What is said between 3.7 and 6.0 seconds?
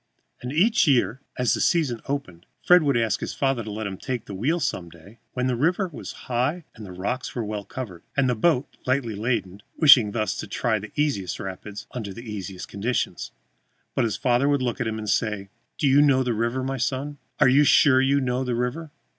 him take the wheel some day when the river